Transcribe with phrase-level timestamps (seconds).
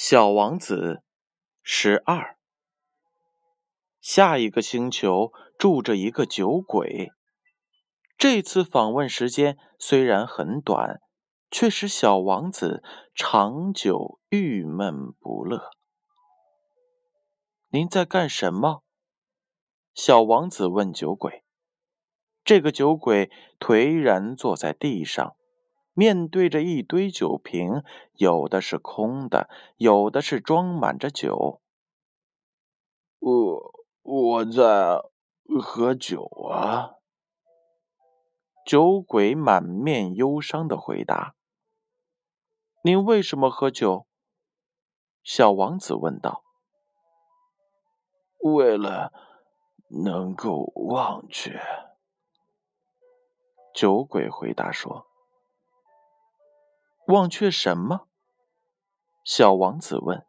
[0.00, 1.02] 小王子
[1.60, 2.38] 十二。
[4.00, 7.10] 下一个星球住着一个酒鬼。
[8.16, 11.00] 这次访问时间虽然很短，
[11.50, 12.80] 却使小王子
[13.12, 15.68] 长久郁闷不乐。
[17.70, 18.84] 您在干什么？
[19.92, 21.42] 小王子问酒鬼。
[22.44, 25.34] 这个酒鬼颓然坐在地上。
[25.98, 31.60] 面对着一堆酒瓶，有的是空的，有的是装满着酒。
[33.18, 35.02] 我我在
[35.60, 36.92] 喝酒啊！
[38.64, 41.34] 酒鬼满面忧伤的回答。
[42.84, 44.06] “您为什么喝酒？”
[45.24, 46.44] 小王子问道。
[48.38, 49.12] “为了
[50.04, 51.60] 能够忘却。”
[53.74, 55.07] 酒鬼回答说。
[57.08, 58.06] 忘却什么？
[59.24, 60.26] 小王子问。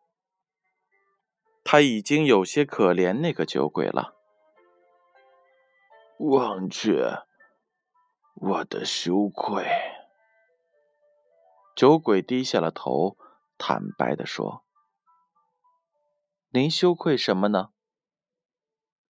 [1.62, 4.16] 他已经有些可怜那个酒鬼了。
[6.20, 7.26] 忘却
[8.36, 9.68] 我的羞愧。
[11.76, 13.18] 酒鬼低下了头，
[13.58, 14.64] 坦白的说
[16.52, 17.72] ：“您羞愧什么呢？”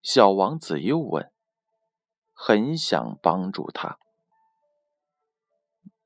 [0.02, 1.32] 小王子又问，
[2.34, 4.00] 很想帮助他。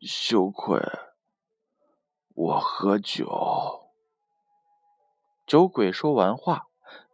[0.01, 0.81] 羞愧。
[2.35, 3.91] 我喝酒。
[5.45, 6.67] 酒鬼说完话，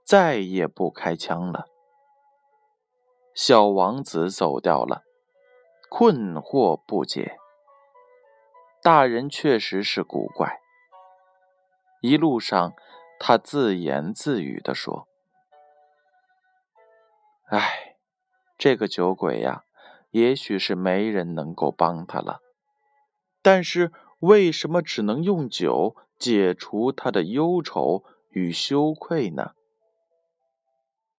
[0.05, 1.67] 再也不开枪了。
[3.33, 5.03] 小王子走掉了，
[5.89, 7.37] 困惑不解。
[8.81, 10.61] 大人确实是古怪。
[12.01, 12.73] 一路上，
[13.19, 15.09] 他自言自语的说
[17.51, 17.97] ：“哎，
[18.57, 19.65] 这个酒鬼呀，
[20.11, 22.39] 也许是没人能够帮他了。
[23.41, 29.53] 但是……”为什么只能用酒解除他的忧愁与羞愧呢？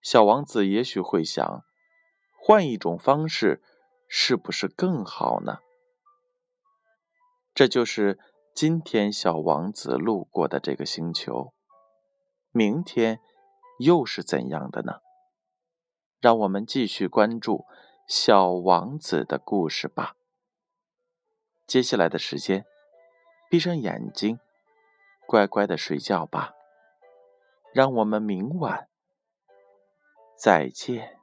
[0.03, 1.65] 小王子也许会想，
[2.39, 3.63] 换一种方式，
[4.07, 5.61] 是不是更好呢？
[7.55, 8.19] 这就是
[8.55, 11.55] 今天小王子路过的这个星球。
[12.51, 13.21] 明天
[13.79, 15.01] 又是怎样的呢？
[16.21, 17.65] 让我们继续关注
[18.07, 20.17] 小王子的故事吧。
[21.67, 22.67] 接下来的时间。
[23.51, 24.39] 闭上眼睛，
[25.27, 26.55] 乖乖的睡觉吧。
[27.75, 28.89] 让我们明晚
[30.35, 31.20] 再见。